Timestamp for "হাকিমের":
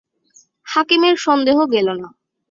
0.67-1.15